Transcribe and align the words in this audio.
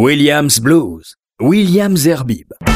Williams 0.00 0.60
Blues, 0.60 1.16
Williams 1.40 2.06
Herbib. 2.06 2.67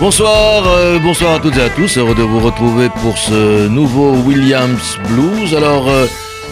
Bonsoir, 0.00 0.66
euh, 0.66 0.98
bonsoir 0.98 1.34
à 1.34 1.40
toutes 1.40 1.58
et 1.58 1.60
à 1.60 1.68
tous. 1.68 1.98
Heureux 1.98 2.14
de 2.14 2.22
vous 2.22 2.40
retrouver 2.40 2.88
pour 3.02 3.18
ce 3.18 3.68
nouveau 3.68 4.14
Williams 4.14 4.98
Blues. 5.06 5.54
Alors, 5.54 5.90
euh, 5.90 6.06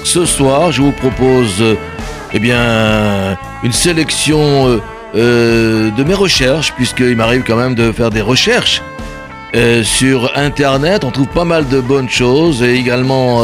ce 0.04 0.26
soir, 0.26 0.70
je 0.70 0.82
vous 0.82 0.92
propose, 0.92 1.62
euh, 1.62 1.74
eh 2.34 2.40
bien, 2.40 3.38
une 3.62 3.72
sélection 3.72 4.78
de 5.14 6.04
mes 6.04 6.12
recherches, 6.12 6.74
puisqu'il 6.74 7.16
m'arrive 7.16 7.42
quand 7.42 7.56
même 7.56 7.74
de 7.74 7.90
faire 7.90 8.10
des 8.10 8.20
recherches 8.20 8.82
sur 9.82 10.30
Internet. 10.36 11.04
On 11.04 11.10
trouve 11.10 11.28
pas 11.28 11.46
mal 11.46 11.66
de 11.68 11.80
bonnes 11.80 12.10
choses 12.10 12.62
et 12.62 12.74
également 12.74 13.42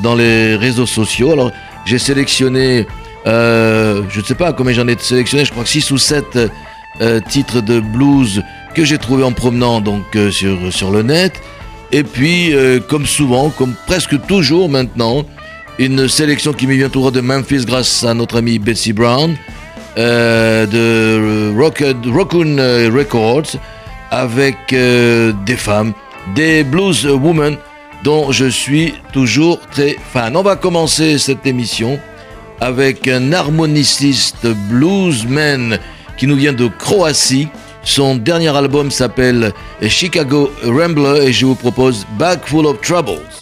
dans 0.00 0.14
les 0.14 0.56
réseaux 0.56 0.86
sociaux. 0.86 1.32
Alors, 1.32 1.52
j'ai 1.84 1.98
sélectionné, 1.98 2.86
je 3.26 4.18
ne 4.18 4.24
sais 4.24 4.34
pas 4.34 4.54
combien 4.54 4.72
j'en 4.72 4.88
ai 4.88 4.96
sélectionné, 4.98 5.44
je 5.44 5.50
crois 5.50 5.64
que 5.64 5.68
6 5.68 5.90
ou 5.90 5.98
7 5.98 6.38
titres 7.28 7.60
de 7.60 7.80
blues 7.80 8.42
que 8.74 8.84
j'ai 8.84 8.98
trouvé 8.98 9.22
en 9.24 9.32
promenant 9.32 9.80
donc 9.80 10.04
euh, 10.16 10.30
sur, 10.30 10.72
sur 10.72 10.90
le 10.90 11.02
net. 11.02 11.40
Et 11.90 12.02
puis, 12.02 12.54
euh, 12.54 12.80
comme 12.80 13.06
souvent, 13.06 13.50
comme 13.50 13.74
presque 13.86 14.20
toujours 14.26 14.68
maintenant, 14.68 15.24
une 15.78 16.08
sélection 16.08 16.52
qui 16.52 16.66
me 16.66 16.74
vient 16.74 16.88
tout 16.88 17.00
droit 17.00 17.10
de 17.10 17.20
Memphis 17.20 17.64
grâce 17.64 18.04
à 18.04 18.14
notre 18.14 18.38
ami 18.38 18.58
Betsy 18.58 18.92
Brown, 18.92 19.36
euh, 19.98 20.66
de 20.66 21.52
Raccoon 22.10 22.56
Records, 22.96 23.58
avec 24.10 24.56
des 24.68 25.56
femmes, 25.56 25.92
des 26.34 26.64
blues 26.64 27.06
women 27.06 27.56
dont 28.04 28.32
je 28.32 28.46
suis 28.46 28.94
toujours 29.12 29.58
très 29.70 29.96
fan. 30.12 30.36
On 30.36 30.42
va 30.42 30.56
commencer 30.56 31.18
cette 31.18 31.46
émission 31.46 31.98
avec 32.60 33.08
un 33.08 33.32
harmoniciste 33.32 34.46
bluesman 34.68 35.78
qui 36.16 36.26
nous 36.26 36.36
vient 36.36 36.52
de 36.52 36.68
Croatie, 36.78 37.48
son 37.84 38.16
dernier 38.16 38.54
album 38.56 38.90
s'appelle 38.90 39.52
Chicago 39.88 40.50
Rambler 40.64 41.26
et 41.26 41.32
je 41.32 41.46
vous 41.46 41.54
propose 41.54 42.06
Bag 42.18 42.40
Full 42.44 42.66
of 42.66 42.80
Troubles. 42.80 43.41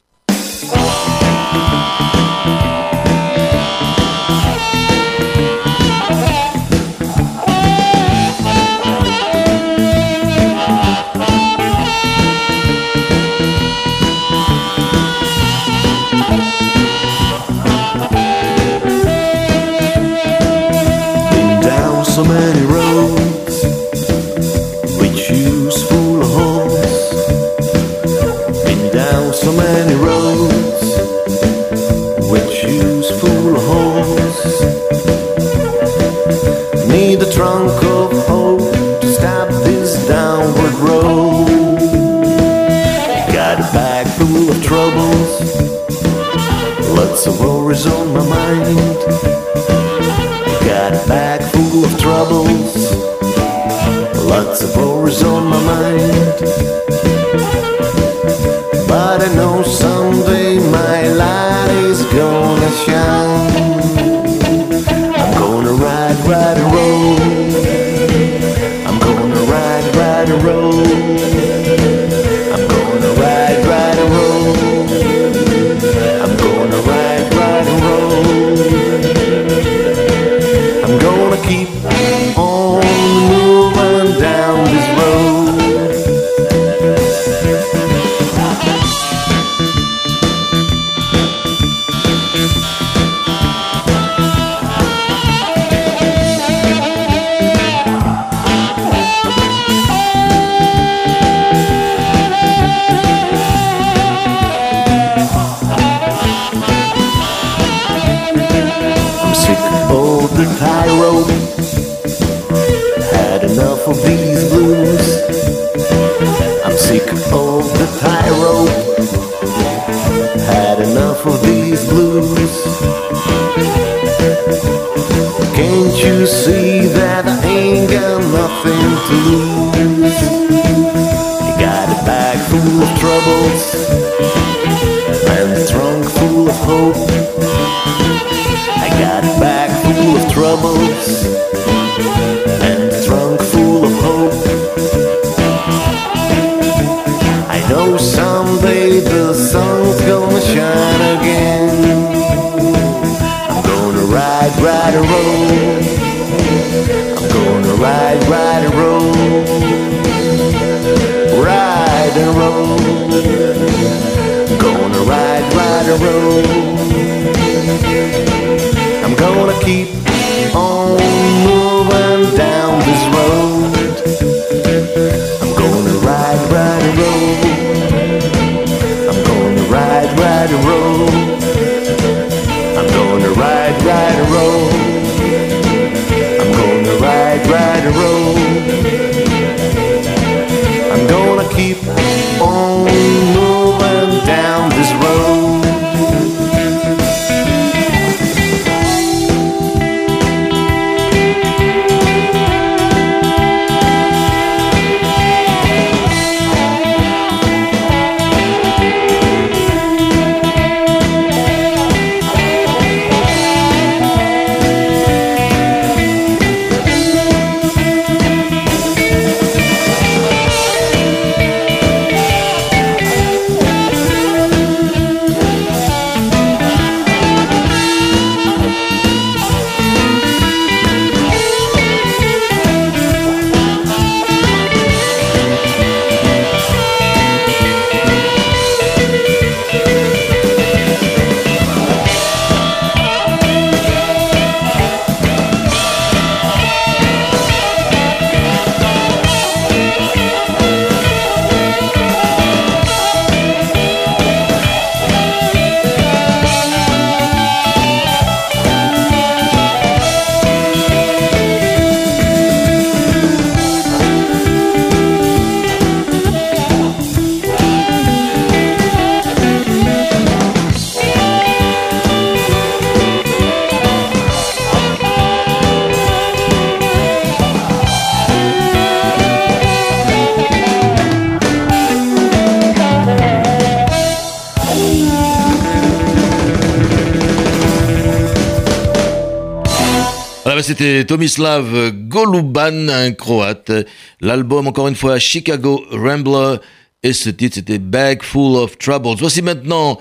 C'était 290.71 291.05
Tomislav 291.05 291.91
Goluban, 292.07 292.89
un 292.89 293.11
croate. 293.11 293.73
L'album, 294.21 294.69
encore 294.69 294.87
une 294.87 294.95
fois, 294.95 295.19
Chicago 295.19 295.85
Rambler. 295.91 296.59
Et 297.03 297.13
ce 297.13 297.29
titre, 297.29 297.57
c'était 297.57 297.81
Bag 297.81 298.23
Full 298.23 298.55
of 298.55 298.79
Troubles. 298.79 299.17
Voici 299.19 299.43
maintenant 299.43 299.99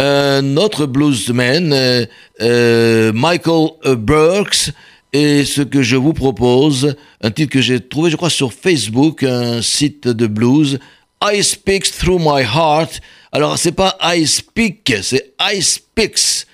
euh, 0.00 0.42
notre 0.42 0.86
bluesman, 0.86 1.72
euh, 1.72 2.04
euh, 2.40 3.12
Michael 3.12 3.68
Burks. 3.96 4.72
Et 5.12 5.44
ce 5.44 5.62
que 5.62 5.82
je 5.82 5.94
vous 5.94 6.14
propose, 6.14 6.96
un 7.22 7.30
titre 7.30 7.52
que 7.52 7.60
j'ai 7.60 7.78
trouvé, 7.78 8.10
je 8.10 8.16
crois, 8.16 8.28
sur 8.28 8.52
Facebook, 8.52 9.22
un 9.22 9.62
site 9.62 10.08
de 10.08 10.26
blues, 10.26 10.80
I 11.22 11.44
Speaks 11.44 11.92
Through 11.96 12.18
My 12.18 12.42
Heart. 12.42 13.00
Alors, 13.30 13.56
c'est 13.56 13.70
pas 13.70 13.96
I 14.02 14.26
Speak, 14.26 14.92
c'est 15.00 15.32
I 15.40 15.62
Speaks 15.62 16.47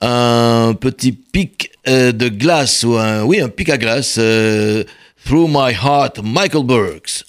un 0.00 0.74
petit 0.78 1.12
pic 1.12 1.72
euh, 1.88 2.12
de 2.12 2.28
glace, 2.28 2.84
ou 2.84 2.96
un, 2.96 3.22
oui, 3.22 3.40
un 3.40 3.48
pic 3.48 3.68
à 3.68 3.78
glace, 3.78 4.16
euh, 4.18 4.84
Through 5.24 5.48
My 5.48 5.72
Heart, 5.72 6.20
Michael 6.22 6.64
Burks. 6.64 7.24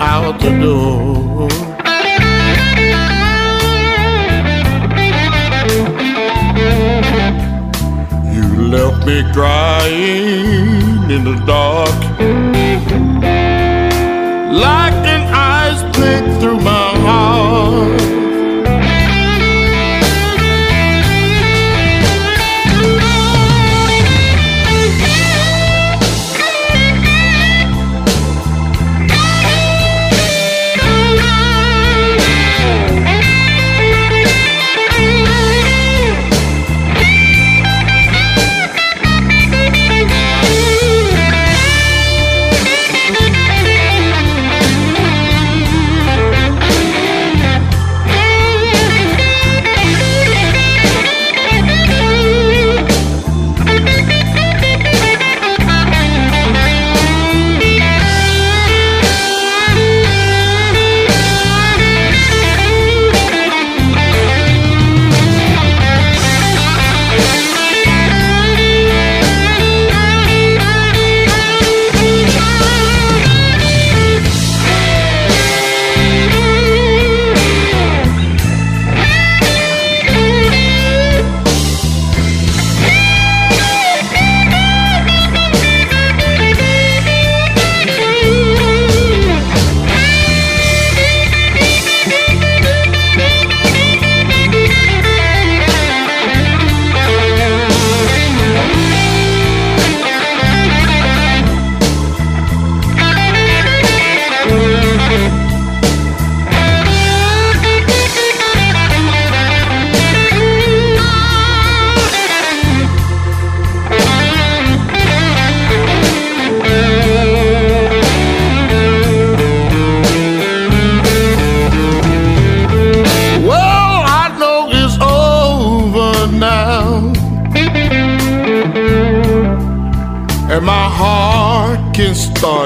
Out 0.00 0.40
the 0.40 0.50
door. 0.58 1.48
You 8.32 8.44
left 8.68 9.06
me 9.06 9.22
crying 9.34 11.10
in 11.10 11.24
the 11.24 11.36
dark, 11.44 11.98
like 14.52 14.89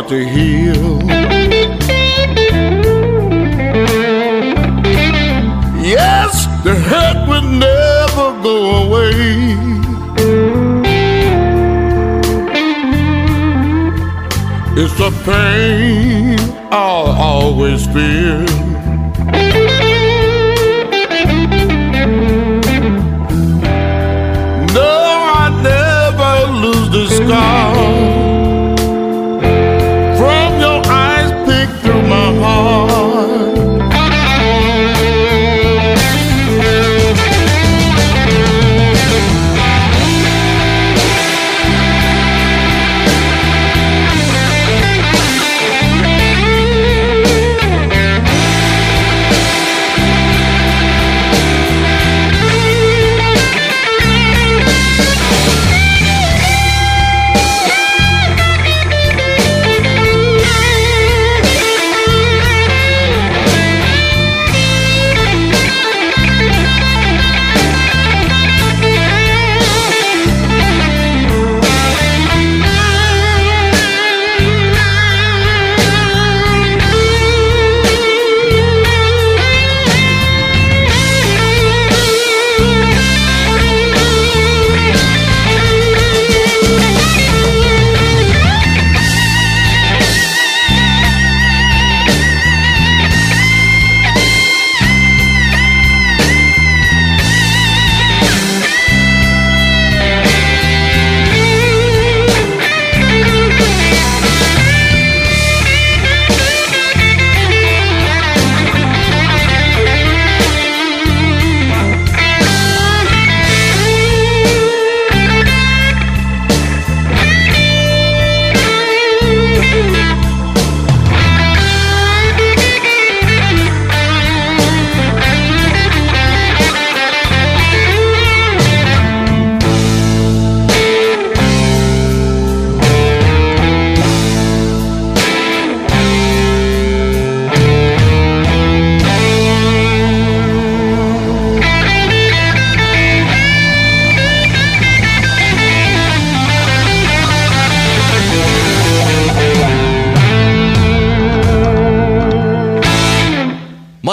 start 0.05 0.09
to 0.09 0.25
heal. 0.25 1.01
Yes, 5.83 6.47
the 6.65 6.75
hurt 6.75 7.29
will 7.29 7.43
never 7.43 8.43
go 8.43 8.87
away. 8.87 9.13
It's 14.77 15.01
a 15.01 15.11
pain 15.25 16.39
I'll 16.71 17.13
always 17.13 17.87
feel. 17.87 18.64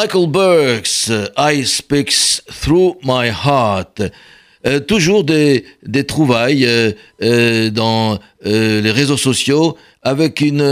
Michael 0.02 0.30
Burks, 0.30 1.12
I 1.38 1.64
Speaks 1.64 2.42
Through 2.50 2.98
My 3.04 3.30
Heart. 3.30 4.02
Euh, 4.66 4.80
toujours 4.80 5.24
des, 5.24 5.64
des 5.86 6.06
trouvailles 6.06 6.66
euh, 6.66 6.92
euh, 7.22 7.70
dans 7.70 8.18
les 8.44 8.90
réseaux 8.90 9.18
sociaux 9.18 9.78
avec 10.02 10.42
une, 10.42 10.64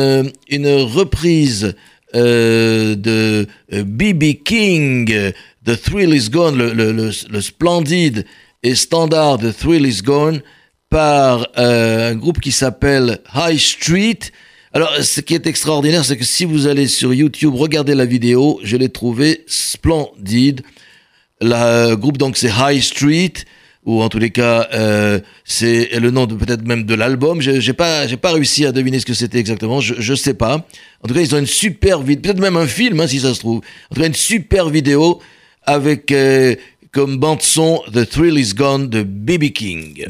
reprise 0.52 1.76
de 2.12 3.46
B.B. 3.72 4.44
King, 4.44 5.32
The 5.64 5.80
Thrill 5.80 6.16
Is 6.16 6.32
Gone, 6.32 6.58
le, 6.58 6.74
le, 6.74 6.92
le, 6.92 7.42
splendide 7.42 8.26
et 8.64 8.74
standard 8.74 9.38
The 9.38 9.56
Thrill 9.56 9.86
Is 9.86 10.02
Gone, 10.02 10.42
par 10.90 11.48
un 11.56 12.16
groupe 12.16 12.40
qui 12.40 12.52
s'appelle 12.52 13.20
High 13.36 13.60
Street. 13.60 14.32
Alors, 14.72 14.94
ce 15.02 15.22
qui 15.22 15.34
est 15.34 15.48
extraordinaire, 15.48 16.06
c'est 16.06 16.18
que 16.18 16.24
si 16.24 16.46
vous 16.46 16.68
allez 16.68 16.88
sur 16.88 17.12
YouTube, 17.14 17.56
regardez 17.56 17.96
la 17.96 18.06
vidéo, 18.06 18.60
je 18.64 18.78
l'ai 18.78 18.90
trouvé 18.90 19.44
splendide. 19.48 20.62
Le 21.42 21.96
groupe, 21.96 22.18
donc, 22.18 22.38
c'est 22.38 22.52
High 22.56 22.82
Street, 22.82 23.34
ou 23.86 24.04
en 24.04 24.10
tous 24.10 24.20
les 24.20 24.30
cas, 24.30 24.68
euh, 24.74 25.20
c'est 25.44 26.00
le 26.00 26.12
nom 26.12 26.28
peut-être 26.28 26.68
même 26.68 26.84
de 26.84 26.94
l'album. 26.94 27.42
Je 27.42 27.52
n'ai 27.66 27.74
pas, 27.74 28.06
j'ai 28.06 28.18
pas 28.18 28.32
réussi 28.32 28.68
à 28.68 28.72
deviner 28.72 29.00
ce 29.00 29.08
que 29.08 29.16
c'était 29.16 29.40
exactement. 29.40 29.80
Je, 29.82 29.96
je 29.98 30.14
sais 30.14 30.36
pas. 30.36 30.68
En 31.02 31.08
tout 31.08 31.16
cas, 31.16 31.22
ils 31.22 31.34
ont 31.34 31.40
une 31.40 31.48
super 31.48 32.02
vidéo, 32.02 32.22
peut-être 32.22 32.40
même 32.40 32.58
un 32.58 32.68
film, 32.68 33.00
hein, 33.00 33.08
si 33.08 33.22
ça 33.22 33.34
se 33.34 33.40
trouve. 33.40 33.62
En 33.90 33.96
tout 33.96 34.02
cas, 34.02 34.08
une 34.08 34.14
super 34.14 34.70
vidéo 34.70 35.20
avec 35.64 36.12
euh, 36.12 36.56
comme 36.92 37.18
bande 37.18 37.42
son 37.42 37.82
The 37.92 38.08
Thrill 38.08 38.38
Is 38.38 38.54
Gone 38.54 38.90
de 38.90 39.02
BB 39.02 39.52
King. 39.52 40.06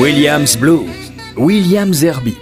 Williams 0.00 0.56
Blues, 0.56 0.88
Williams 1.36 1.98
Zerbib. 1.98 2.38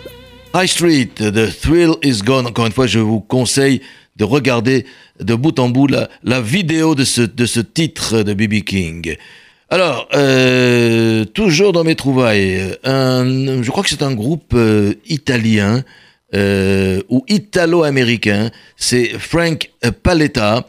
High 0.54 0.68
Street, 0.68 1.10
The 1.16 1.50
Thrill 1.60 1.96
is 2.04 2.22
Gone. 2.22 2.46
Encore 2.46 2.66
une 2.66 2.72
fois, 2.72 2.86
je 2.86 3.00
vous 3.00 3.18
conseille 3.18 3.80
de 4.14 4.22
regarder 4.22 4.86
de 5.18 5.34
bout 5.34 5.58
en 5.58 5.68
bout 5.68 5.88
la, 5.88 6.40
vidéo 6.40 6.94
de 6.94 7.02
ce, 7.02 7.20
de 7.20 7.46
ce 7.46 7.58
titre 7.58 8.22
de 8.22 8.32
B.B. 8.32 8.62
King. 8.62 9.16
Alors, 9.70 10.08
euh, 10.14 11.24
toujours 11.24 11.72
dans 11.72 11.82
mes 11.82 11.96
trouvailles, 11.96 12.76
je 12.84 13.70
crois 13.70 13.82
que 13.82 13.90
c'est 13.90 14.04
un 14.04 14.14
groupe 14.14 14.52
euh, 14.54 14.94
italien 15.08 15.82
euh, 16.36 17.02
ou 17.08 17.24
italo-américain. 17.26 18.52
C'est 18.76 19.18
Frank 19.18 19.68
Paletta 20.04 20.64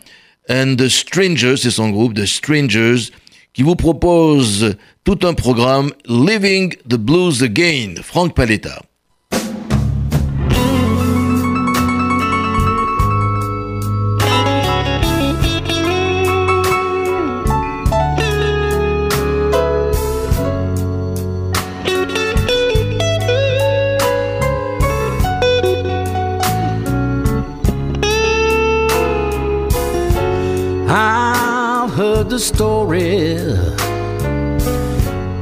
and 0.50 0.76
the 0.76 0.90
Strangers, 0.90 1.58
c'est 1.58 1.70
son 1.70 1.90
groupe, 1.90 2.16
The 2.16 2.26
Strangers, 2.26 3.12
qui 3.54 3.64
vous 3.64 3.76
propose 3.76 4.76
tout 5.04 5.20
un 5.24 5.34
programme 5.34 5.92
Living 6.08 6.76
the 6.88 6.96
Blues 6.96 7.44
Again, 7.44 7.96
Frank 8.02 8.36
Paletta. 8.36 8.82
Heard 32.20 32.30
the 32.30 32.40
story 32.40 33.38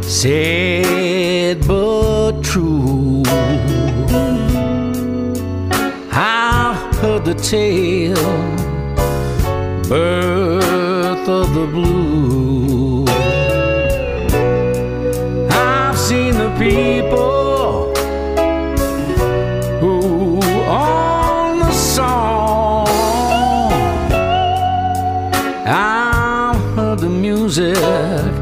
Sad 0.04 1.58
but 1.68 2.44
true. 2.44 3.24
I 6.12 6.76
heard 7.02 7.26
the 7.26 7.34
tale, 7.34 8.32
birth 9.90 11.28
of 11.28 11.48
the 11.56 11.68
blue. 11.76 13.06
I've 15.50 15.98
seen 15.98 16.34
the 16.34 16.52
people 16.60 17.37
music 27.58 28.37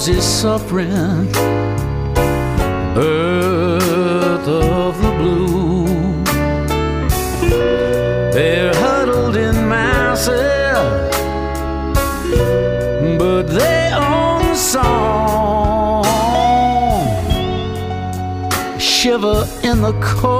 causes 0.00 0.24
suffering. 0.24 1.28
Earth 2.96 4.48
of 4.48 4.96
the 5.02 5.10
blue, 5.20 6.24
they're 8.32 8.74
huddled 8.76 9.36
in 9.36 9.68
masses, 9.68 10.32
but 13.18 13.42
they 13.42 13.90
own 13.92 14.40
the 14.48 14.54
song. 14.54 16.04
Shiver 18.78 19.46
in 19.62 19.82
the 19.82 19.92
cold 20.00 20.39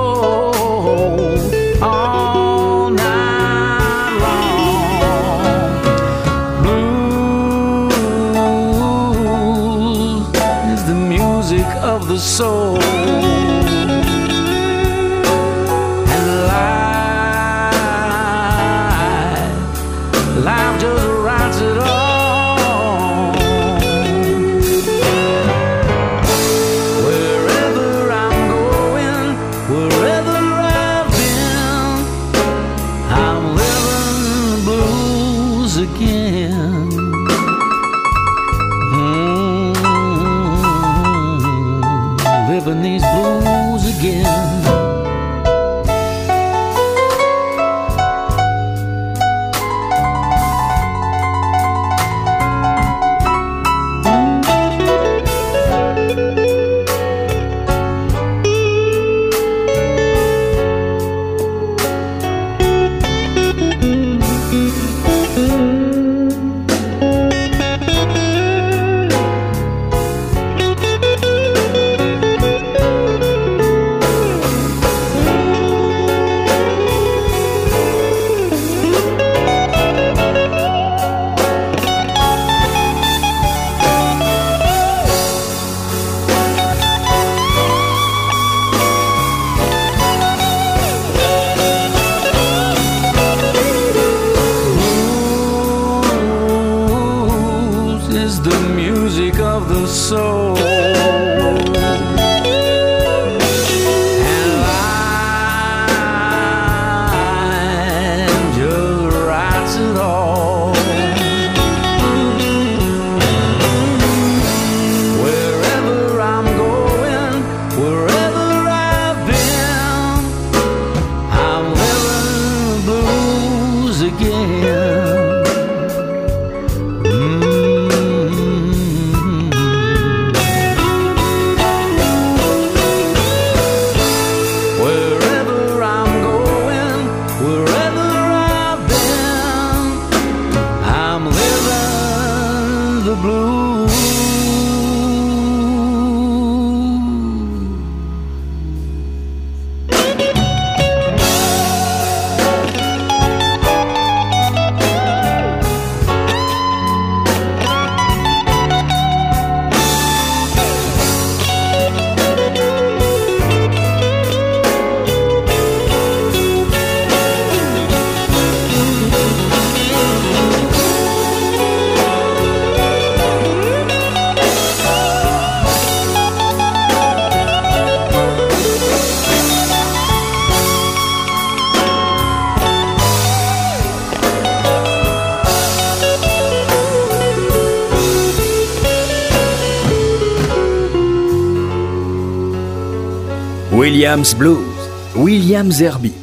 Williams 194.01 194.35
Blues, 194.35 194.89
Williams 195.15 195.83
Herbie. 195.83 196.15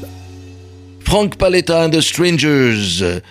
Frank 1.01 1.37
Paletta 1.37 1.85
and 1.85 1.91
the 1.91 2.01
Strangers. 2.01 3.21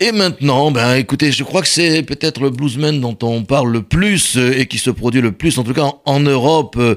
Et 0.00 0.10
maintenant, 0.10 0.72
ben 0.72 0.96
écoutez, 0.96 1.30
je 1.30 1.44
crois 1.44 1.62
que 1.62 1.68
c'est 1.68 2.02
peut-être 2.02 2.40
le 2.40 2.50
bluesman 2.50 3.00
dont 3.00 3.16
on 3.22 3.44
parle 3.44 3.70
le 3.70 3.82
plus 3.82 4.36
euh, 4.36 4.58
et 4.58 4.66
qui 4.66 4.78
se 4.78 4.90
produit 4.90 5.20
le 5.20 5.30
plus, 5.30 5.56
en 5.56 5.62
tout 5.62 5.72
cas 5.72 5.88
en, 6.04 6.18
Europe, 6.18 6.74
euh, 6.80 6.96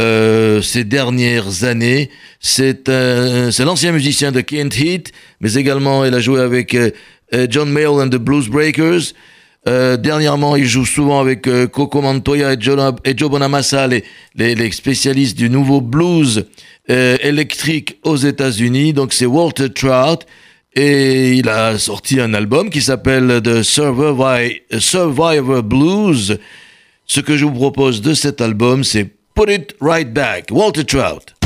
euh, 0.00 0.60
ces 0.60 0.82
dernières 0.82 1.62
années. 1.62 2.10
C'est 2.40 2.88
l'ancien 2.88 3.92
musicien 3.92 4.32
de 4.32 4.40
Kent 4.40 4.76
Heat, 4.76 5.12
mais 5.40 5.54
également 5.54 6.04
il 6.04 6.12
a 6.14 6.18
joué 6.18 6.40
avec 6.40 6.76
John 7.48 7.70
Mayall 7.70 8.02
and 8.02 8.08
the 8.08 8.16
Blues 8.16 8.48
Breakers. 8.48 9.12
Dernièrement, 9.66 10.56
il 10.56 10.66
joue 10.66 10.86
souvent 10.86 11.20
avec 11.20 11.42
Coco 11.42 12.00
Montoya 12.00 12.54
et, 12.54 12.56
Joe 12.58 13.30
Bonamassa, 13.30 13.86
les, 13.86 14.04
les, 14.34 14.72
spécialistes 14.72 15.36
du 15.36 15.50
nouveau 15.50 15.80
blues 15.80 16.46
électrique 16.88 17.98
aux 18.02 18.16
États-Unis. 18.16 18.94
Donc 18.94 19.12
c'est 19.12 19.26
Walter 19.26 19.70
Trout. 19.70 20.26
Et 20.74 21.34
il 21.34 21.48
a 21.48 21.78
sorti 21.78 22.20
un 22.20 22.34
album 22.34 22.68
qui 22.70 22.82
s'appelle 22.82 23.40
The 23.42 23.62
Survivor 23.62 25.62
Blues. 25.62 26.38
Ce 27.06 27.20
que 27.20 27.36
je 27.36 27.44
vous 27.46 27.52
propose 27.52 28.02
de 28.02 28.14
cet 28.14 28.40
album, 28.40 28.82
c'est 28.84 29.08
Put 29.34 29.52
It 29.52 29.74
Right 29.80 30.12
Back, 30.12 30.48
Walter 30.50 30.84
Trout. 30.84 31.37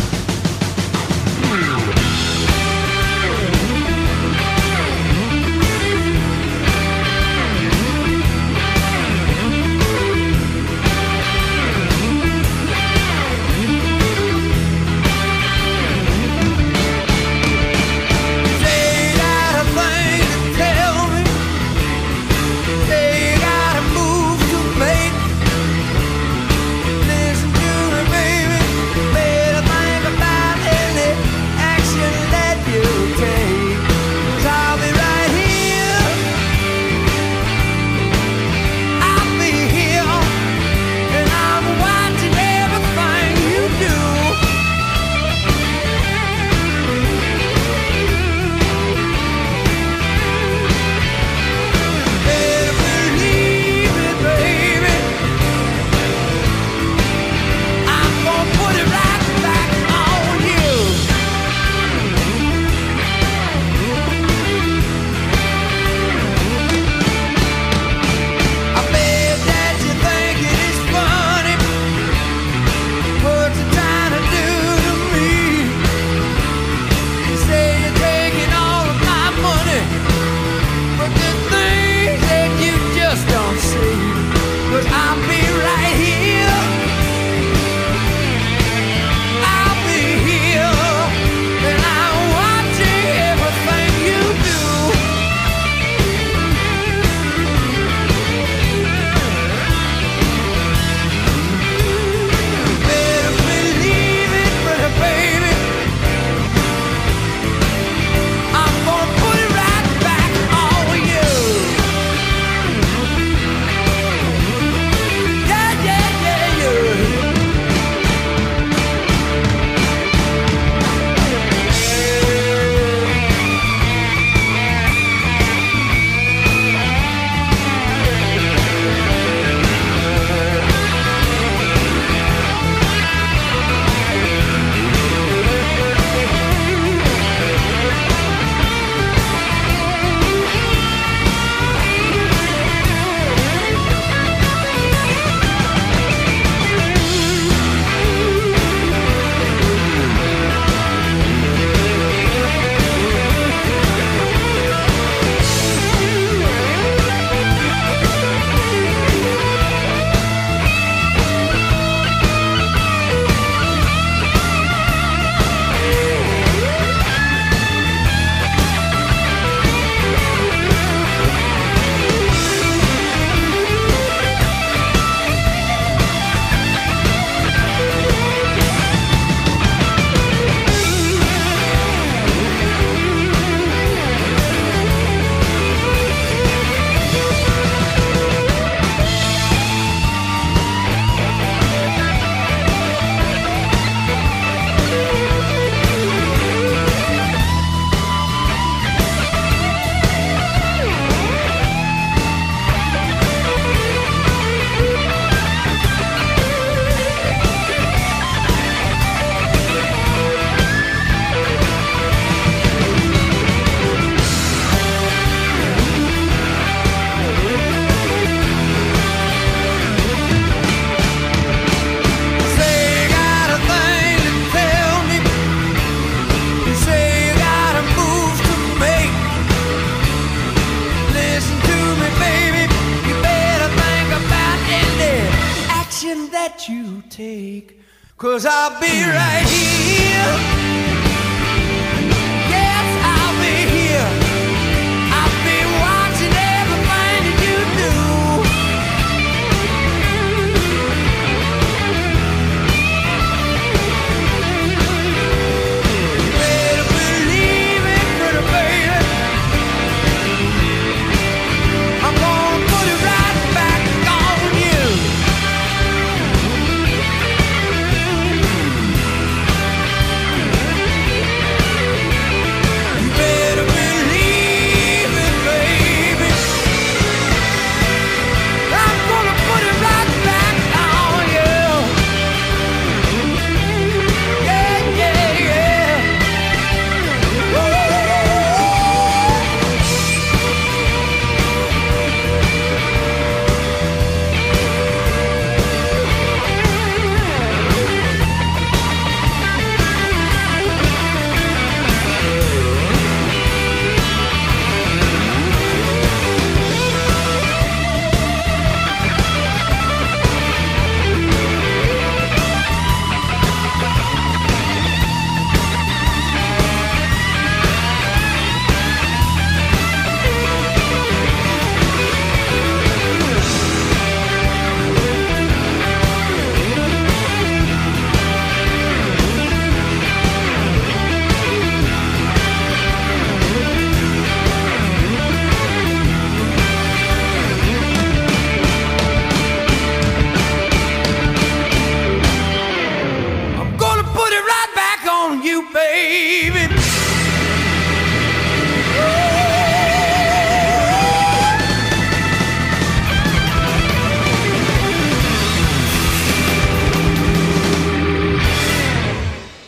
that 236.33 236.69
you 236.69 237.03
take. 237.09 237.79
Cause 238.17 238.45
I'll 238.47 238.81
be 238.81 239.05
right 239.05 239.47
here. 239.47 240.62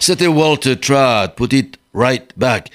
C'était 0.06 0.26
Walter 0.26 0.76
Trout, 0.76 1.34
Put 1.34 1.56
It 1.56 1.78
Right 1.94 2.26
Back. 2.36 2.68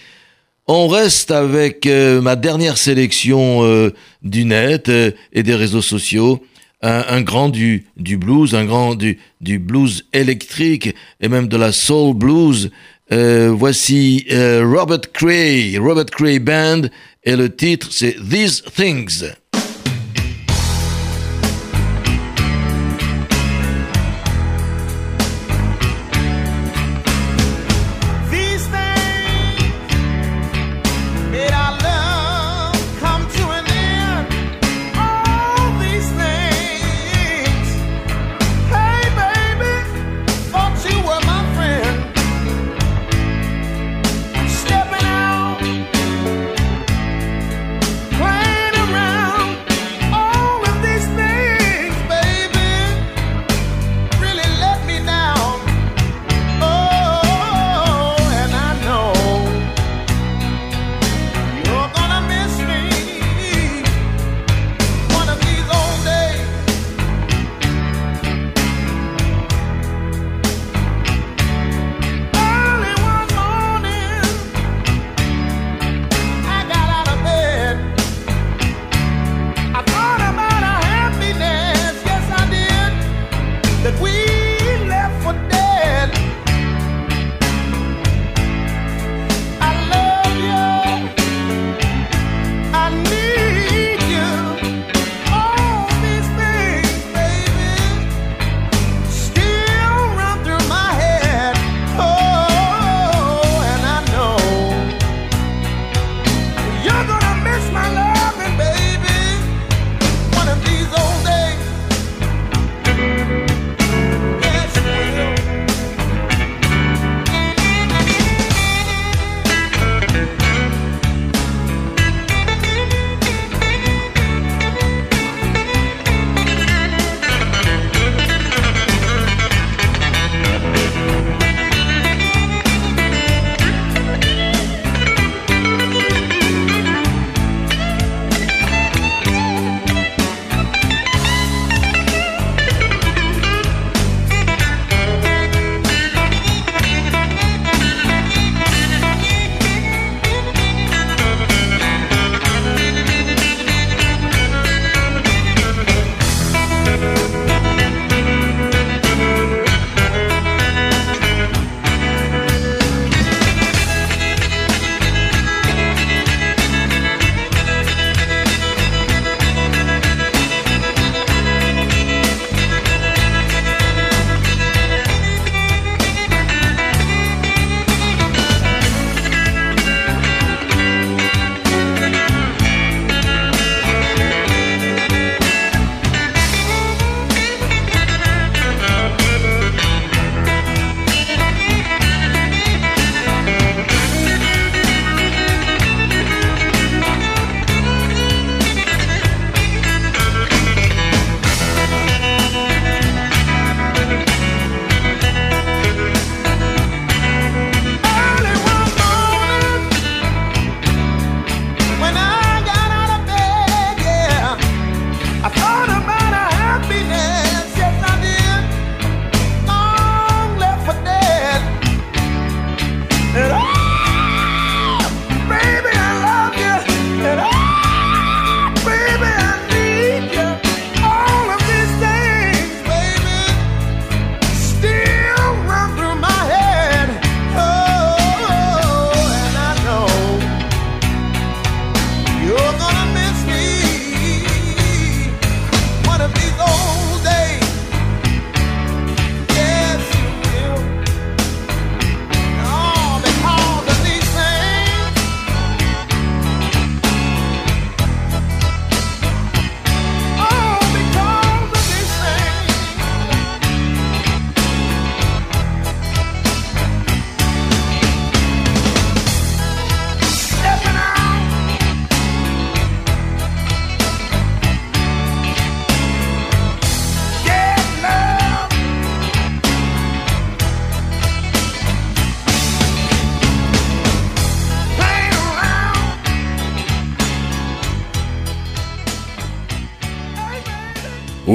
On 0.66 0.88
reste 0.88 1.30
avec 1.30 1.86
euh, 1.86 2.22
ma 2.22 2.36
dernière 2.36 2.76
sélection 2.76 3.60
euh, 3.62 3.94
du 4.24 4.46
net 4.46 4.90
euh, 4.90 5.12
et 5.32 5.44
des 5.44 5.54
réseaux 5.54 5.84
sociaux. 5.84 6.44
Un, 6.82 7.22
grand 7.22 7.50
du, 7.50 7.86
du, 7.98 8.18
blues, 8.18 8.56
un 8.56 8.66
grand 8.66 8.96
du, 8.96 9.20
du, 9.42 9.60
blues 9.60 10.08
électrique 10.12 10.96
et 11.22 11.28
même 11.28 11.48
de 11.48 11.58
la 11.58 11.72
soul 11.72 12.16
blues. 12.16 12.72
voici 13.12 14.26
Robert 14.32 15.12
Cray, 15.14 15.78
Robert 15.78 16.08
Cray 16.08 16.40
Band, 16.40 16.84
et 17.24 17.36
le 17.36 17.56
titre 17.56 17.90
c'est 17.92 18.16
These 18.28 18.64
Things. 18.76 19.26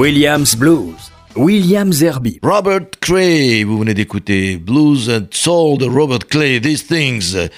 Williams 0.05 0.55
Blues. 0.55 1.11
William 1.35 1.91
Zerby. 1.91 2.39
Robert 2.43 2.91
Cray, 3.01 3.65
vous 3.65 3.79
venez 3.79 3.95
d'écouter 3.95 4.59
Blues 4.59 5.09
and 5.09 5.29
Soul 5.31 5.79
de 5.79 5.87
Robert 5.87 6.27
Clay, 6.29 6.61
These 6.61 6.87
Things. 6.87 7.49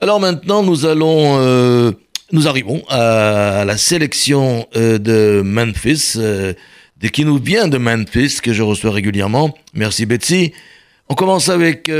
Alors 0.00 0.20
maintenant, 0.20 0.62
nous 0.62 0.86
allons, 0.86 1.40
euh, 1.40 1.90
nous 2.30 2.46
arrivons 2.46 2.84
à 2.88 3.64
la 3.66 3.76
sélection 3.76 4.68
euh, 4.76 4.98
de 4.98 5.42
Memphis, 5.44 6.12
euh, 6.18 6.52
de, 7.00 7.08
qui 7.08 7.24
nous 7.24 7.38
vient 7.38 7.66
de 7.66 7.78
Memphis, 7.78 8.38
que 8.40 8.52
je 8.52 8.62
reçois 8.62 8.92
régulièrement. 8.92 9.58
Merci 9.74 10.06
Betsy. 10.06 10.52
On 11.08 11.16
commence 11.16 11.48
avec 11.48 11.90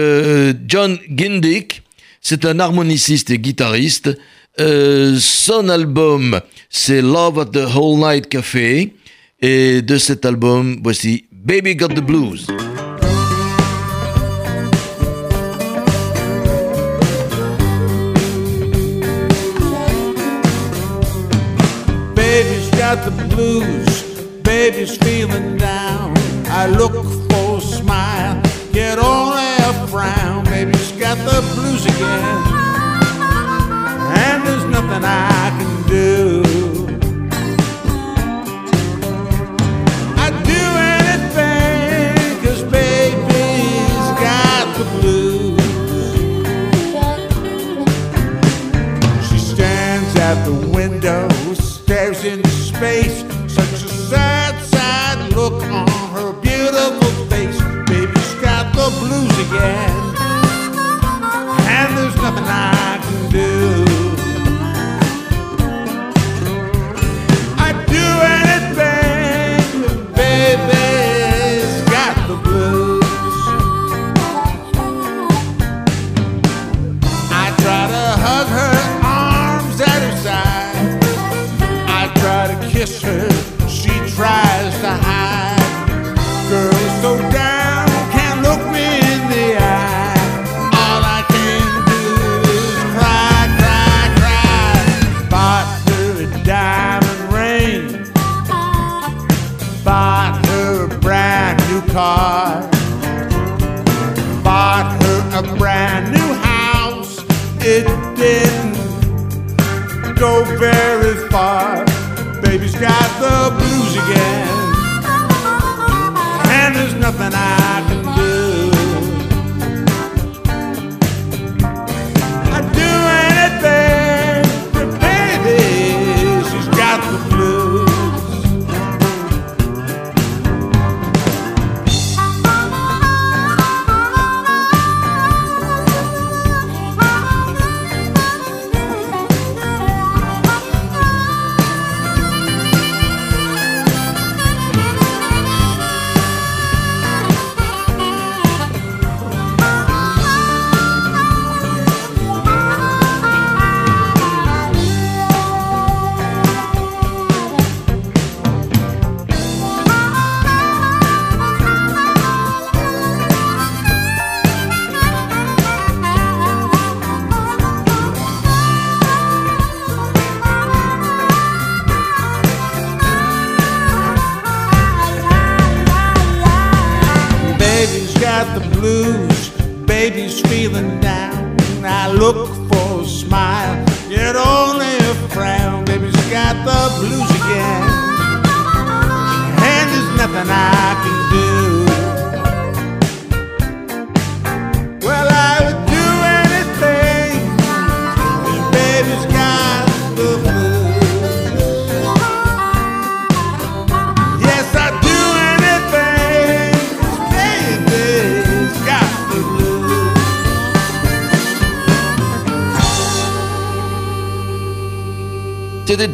John 0.68 0.96
Gindick. 1.12 1.82
C'est 2.20 2.44
un 2.44 2.60
harmoniciste 2.60 3.30
et 3.30 3.40
guitariste. 3.40 4.16
son 4.56 5.68
album, 5.68 6.40
c'est 6.70 7.02
Love 7.02 7.40
at 7.40 7.46
the 7.46 7.66
Whole 7.74 7.98
Night 7.98 8.28
Café. 8.28 8.92
Et 9.40 9.82
de 9.82 9.98
cet 9.98 10.24
album, 10.24 10.80
voici 10.82 11.28
Baby 11.30 11.76
Got 11.76 11.94
the 11.94 12.00
Blues. 12.00 12.48
Baby's 22.16 22.68
got 22.72 23.04
the 23.04 23.12
blues, 23.36 24.02
baby's 24.42 24.96
feeling 24.96 25.56
down. 25.56 26.14
I 26.50 26.66
look 26.66 26.94
for 27.30 27.58
a 27.58 27.60
smile, 27.60 28.42
get 28.72 28.98
only 28.98 29.54
a 29.60 29.86
frown. 29.86 30.42
Baby's 30.46 30.90
got 30.98 31.16
the 31.18 31.42
blues 31.54 31.86
again, 31.86 32.42
and 34.18 34.44
there's 34.44 34.64
nothing 34.64 35.04
I 35.04 35.27
space. 52.78 53.24
Such 53.52 53.72
a 53.72 53.88
sad, 54.10 54.54
sad 54.64 55.32
look 55.32 55.60
on 55.64 55.88
her 56.14 56.32
beautiful 56.40 57.12
face. 57.26 57.58
Baby's 57.90 58.34
got 58.46 58.72
the 58.78 58.88
blues 59.00 59.34
again, 59.46 59.97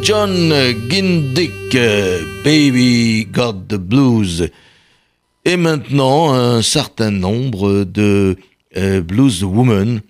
John 0.02 0.54
Gindick, 0.88 1.76
Baby 2.44 3.26
Got 3.32 3.66
the 3.68 3.74
Blues. 3.74 4.48
Et 5.44 5.56
maintenant, 5.56 6.32
un 6.32 6.62
certain 6.62 7.10
nombre 7.10 7.82
de 7.82 8.36
euh, 8.76 9.00
blues 9.00 9.42
women. 9.42 10.00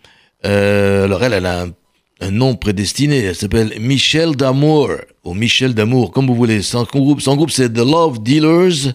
Euh, 0.45 1.07
alors 1.07 1.25
elle, 1.25 1.33
elle 1.33 1.47
a 1.47 1.67
un, 2.21 2.31
nom 2.31 2.57
prédestiné. 2.57 3.21
Elle 3.21 3.35
s'appelle 3.35 3.73
Michelle 3.81 4.37
D'Amour 4.37 4.91
ou 5.25 5.33
Michelle 5.33 5.73
d'Amour, 5.73 6.11
comme 6.13 6.27
vous 6.27 6.35
voulez. 6.35 6.61
Son 6.61 6.83
groupe, 6.83 7.23
son 7.23 7.35
groupe 7.35 7.51
c'est 7.51 7.73
The 7.73 7.79
Love 7.79 8.23
Dealers. 8.23 8.93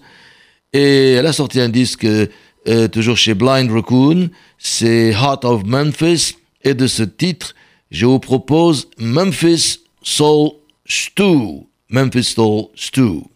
Et 0.72 1.14
elle 1.14 1.26
a 1.26 1.34
sorti 1.34 1.60
un 1.60 1.70
disque 1.70 2.06
euh, 2.06 2.88
toujours 2.90 3.18
chez 3.18 3.34
Blind 3.34 3.72
Raccoon. 3.72 4.30
C'est 4.60 5.14
Heart 5.14 5.46
of 5.46 5.64
Memphis. 5.66 6.36
Et 6.64 6.76
de 6.76 6.86
ce 6.86 7.02
titre, 7.02 7.56
je 7.90 8.06
vous 8.06 8.20
propose 8.20 8.88
Memphis 9.00 9.80
Soul 10.04 10.59
Stew, 10.92 11.68
Memphis 11.88 12.30
Soul 12.30 12.72
Stew. 12.74 13.30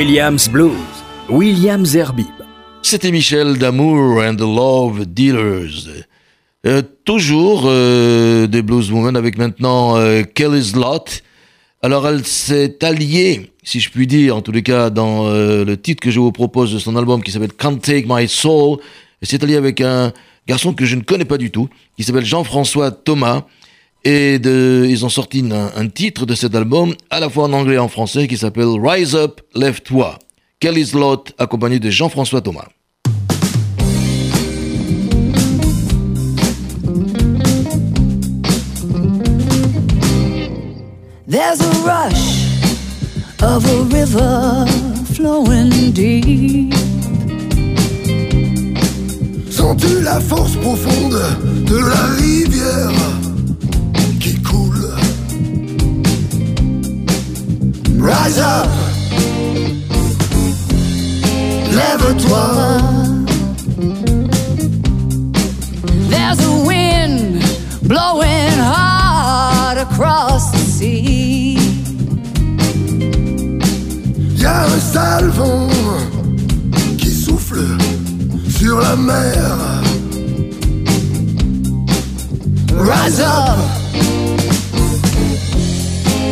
Williams 0.00 0.48
Blues, 0.48 0.72
Williams 1.28 1.94
Herbib. 1.94 2.24
C'était 2.80 3.10
Michel 3.10 3.58
Damour 3.58 4.22
and 4.22 4.36
the 4.36 4.40
Love 4.40 5.04
Dealers. 5.04 6.06
Euh, 6.66 6.80
toujours 7.04 7.64
euh, 7.66 8.46
des 8.46 8.62
blueswomen 8.62 9.14
avec 9.14 9.36
maintenant 9.36 9.98
euh, 9.98 10.22
Kelly's 10.22 10.74
Lot. 10.74 11.22
Alors 11.82 12.08
elle 12.08 12.24
s'est 12.24 12.82
alliée, 12.82 13.52
si 13.62 13.78
je 13.78 13.90
puis 13.90 14.06
dire, 14.06 14.36
en 14.36 14.40
tous 14.40 14.52
les 14.52 14.62
cas 14.62 14.88
dans 14.88 15.26
euh, 15.26 15.66
le 15.66 15.78
titre 15.78 16.00
que 16.00 16.10
je 16.10 16.18
vous 16.18 16.32
propose 16.32 16.72
de 16.72 16.78
son 16.78 16.96
album 16.96 17.22
qui 17.22 17.30
s'appelle 17.30 17.52
Can't 17.52 17.80
Take 17.80 18.06
My 18.08 18.26
Soul. 18.26 18.78
Elle 19.20 19.28
s'est 19.28 19.44
alliée 19.44 19.56
avec 19.56 19.82
un 19.82 20.14
garçon 20.48 20.72
que 20.72 20.86
je 20.86 20.96
ne 20.96 21.02
connais 21.02 21.26
pas 21.26 21.36
du 21.36 21.50
tout, 21.50 21.68
qui 21.98 22.04
s'appelle 22.04 22.24
Jean-François 22.24 22.90
Thomas. 22.90 23.44
Et 24.04 24.38
de, 24.38 24.86
ils 24.88 25.04
ont 25.04 25.10
sorti 25.10 25.44
un, 25.52 25.70
un 25.76 25.88
titre 25.88 26.24
de 26.24 26.34
cet 26.34 26.54
album, 26.54 26.94
à 27.10 27.20
la 27.20 27.28
fois 27.28 27.44
en 27.44 27.52
anglais 27.52 27.74
et 27.74 27.78
en 27.78 27.88
français, 27.88 28.28
qui 28.28 28.38
s'appelle 28.38 28.68
Rise 28.82 29.14
Up, 29.14 29.40
Lève-toi. 29.54 30.18
Kelly's 30.58 30.94
Lot, 30.94 31.32
accompagné 31.38 31.78
de 31.78 31.90
Jean-François 31.90 32.40
Thomas. 32.40 32.68
There's 41.26 41.60
a 41.60 41.70
rush 41.84 42.46
of 43.42 43.64
a 43.64 43.82
river 43.94 44.66
flowing 45.14 45.92
deep. 45.92 46.74
Sens-tu 49.50 50.02
la 50.02 50.20
force 50.20 50.56
profonde 50.56 51.20
de 51.66 51.76
la 51.76 52.06
rivière? 52.18 52.90
Rise 58.00 58.38
up, 58.38 58.68
lève-toi. 61.70 62.80
There's 66.08 66.40
a 66.40 66.64
wind 66.66 67.44
blowing 67.82 68.58
hard 68.58 69.78
across 69.78 70.50
the 70.50 70.58
sea. 70.58 71.58
Y 74.34 74.44
a 74.46 74.64
un 74.64 74.80
sale 74.80 75.28
vent 75.28 75.68
qui 76.96 77.10
souffle 77.10 77.66
sur 78.48 78.80
la 78.80 78.96
mer. 78.96 79.82
Rise 82.72 83.20
up, 83.20 83.58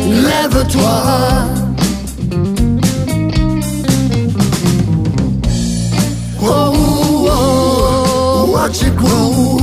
Lève-toi. 0.09 1.58
what 8.69 8.83
you 8.83 8.91
grew. 8.91 9.58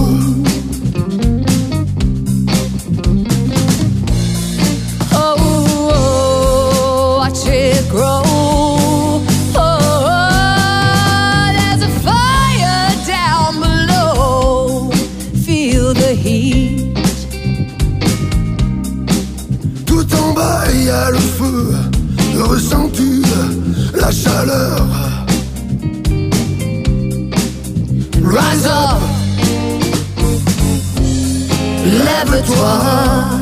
que 32.36 32.46
toi. 32.46 33.35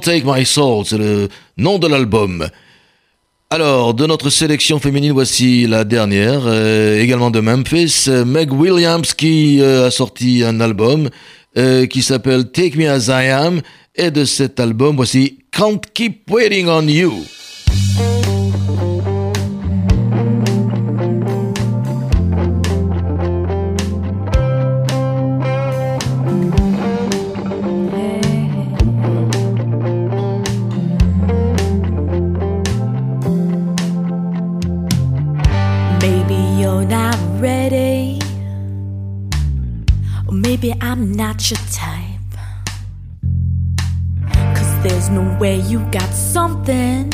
Take 0.00 0.22
My 0.24 0.44
Soul, 0.44 0.84
c'est 0.86 0.98
le 0.98 1.28
nom 1.56 1.78
de 1.78 1.86
l'album. 1.86 2.48
Alors, 3.50 3.94
de 3.94 4.06
notre 4.06 4.30
sélection 4.30 4.78
féminine, 4.78 5.12
voici 5.12 5.66
la 5.66 5.84
dernière, 5.84 6.42
euh, 6.46 7.00
également 7.00 7.30
de 7.30 7.40
Memphis, 7.40 8.04
euh, 8.08 8.24
Meg 8.24 8.52
Williams 8.52 9.12
qui 9.12 9.60
euh, 9.60 9.88
a 9.88 9.90
sorti 9.90 10.42
un 10.44 10.60
album 10.60 11.08
qui 11.90 12.02
s'appelle 12.02 12.52
Take 12.52 12.78
Me 12.78 12.88
As 12.88 13.08
I 13.08 13.28
Am, 13.28 13.60
et 13.96 14.12
de 14.12 14.24
cet 14.24 14.60
album, 14.60 14.94
voici 14.94 15.40
Can't 15.50 15.80
Keep 15.94 16.30
Waiting 16.30 16.68
on 16.68 16.86
You. 16.86 17.24
I'm 40.82 41.12
not 41.12 41.50
your 41.50 41.60
type. 41.70 42.30
Cause 44.32 44.82
there's 44.82 45.10
no 45.10 45.36
way 45.38 45.60
you 45.60 45.80
got 45.90 46.08
something 46.08 47.12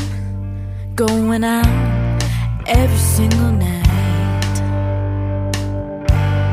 going 0.94 1.42
on 1.42 1.66
every 2.66 2.96
single 2.96 3.50
night. 3.50 4.54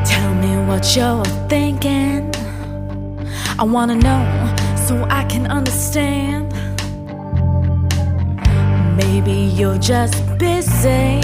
Tell 0.04 0.34
me 0.34 0.66
what 0.66 0.96
you're 0.96 1.24
thinking. 1.48 2.32
I 3.60 3.62
wanna 3.62 3.94
know 3.94 4.56
so 4.88 5.06
I 5.08 5.24
can 5.24 5.46
understand. 5.46 6.52
Maybe 8.96 9.54
you're 9.54 9.78
just 9.78 10.16
busy. 10.36 11.20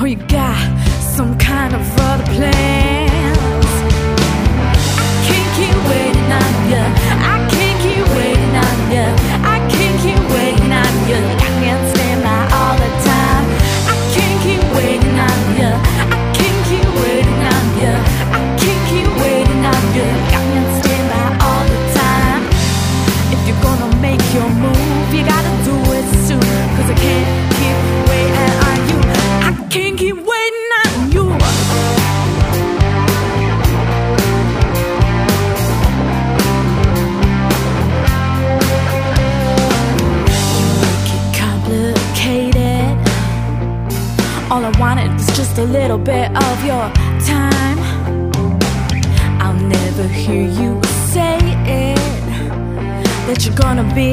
Or 0.00 0.06
you 0.06 0.16
got 0.28 0.78
some 1.16 1.36
kind 1.38 1.74
of 1.74 1.82
other 1.98 2.24
plans. 2.34 3.13
I 5.54 7.46
can't 7.46 7.80
keep 7.80 8.08
waiting 8.16 8.56
on 8.56 8.90
you. 8.90 9.04
I 9.44 9.58
can't 9.70 10.00
keep 10.00 10.18
waiting 10.34 10.72
on 10.72 11.08
you. 11.08 11.53
A 45.64 45.66
little 45.66 45.96
bit 45.98 46.28
of 46.36 46.64
your 46.64 46.86
time. 47.24 47.78
I'll 49.40 49.60
never 49.76 50.06
hear 50.06 50.44
you 50.60 50.78
say 51.12 51.38
it 51.64 51.96
that 53.26 53.46
you're 53.46 53.56
gonna 53.56 53.88
be 53.94 54.12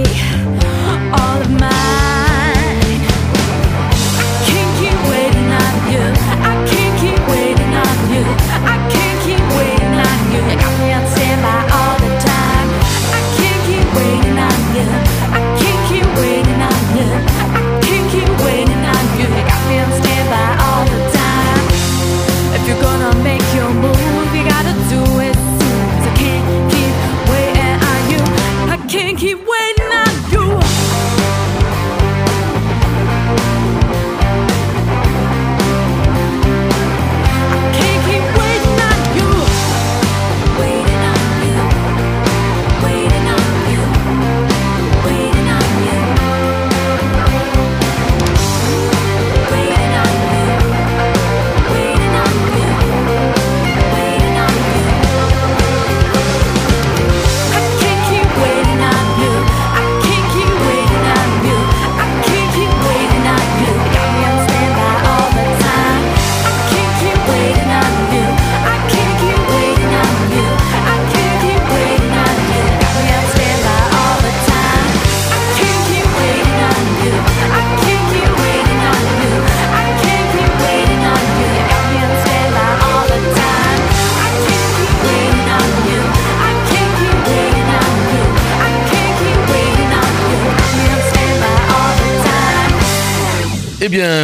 all 1.19 1.39
of 1.45 1.51
mine. 1.51 3.01
I 3.83 4.35
can't 4.47 4.73
keep 4.79 4.99
waiting 5.11 5.49
on 5.63 5.75
you. 5.91 6.03
I 6.51 6.53
can't 6.71 6.95
keep 7.03 7.21
waiting 7.33 7.73
on 7.85 7.97
you. 8.13 8.23
I 8.73 8.77
can't 8.93 9.19
keep 9.25 9.43
waiting 9.59 9.95
on 10.07 10.19
you. 10.31 10.41
You 10.51 10.55
got 10.63 10.73
me 10.79 10.93
on 10.93 11.05
standby 11.13 11.60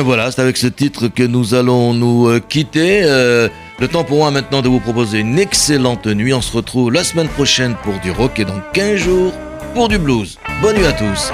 voilà, 0.03 0.31
c'est 0.31 0.41
avec 0.41 0.57
ce 0.57 0.67
titre 0.67 1.07
que 1.07 1.23
nous 1.23 1.53
allons 1.53 1.93
nous 1.93 2.27
euh, 2.27 2.39
quitter. 2.39 3.01
Euh, 3.03 3.47
le 3.79 3.87
temps 3.87 4.03
pour 4.03 4.17
moi 4.17 4.31
maintenant 4.31 4.61
de 4.61 4.69
vous 4.69 4.79
proposer 4.79 5.19
une 5.19 5.39
excellente 5.39 6.07
nuit. 6.07 6.33
On 6.33 6.41
se 6.41 6.55
retrouve 6.55 6.91
la 6.91 7.03
semaine 7.03 7.27
prochaine 7.27 7.75
pour 7.83 7.99
du 7.99 8.11
rock 8.11 8.39
et 8.39 8.45
dans 8.45 8.61
15 8.73 8.95
jours 8.95 9.33
pour 9.73 9.87
du 9.87 9.97
blues. 9.97 10.37
Bonne 10.61 10.77
nuit 10.77 10.85
à 10.85 10.93
tous. 10.93 11.31